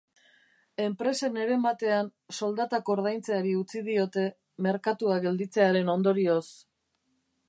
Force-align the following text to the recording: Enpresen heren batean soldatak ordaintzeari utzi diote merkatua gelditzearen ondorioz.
Enpresen 0.83 1.35
heren 1.41 1.59
batean 1.65 2.07
soldatak 2.37 2.89
ordaintzeari 2.95 3.53
utzi 3.59 3.81
diote 3.89 4.23
merkatua 4.69 5.19
gelditzearen 5.27 5.93
ondorioz. 5.97 6.43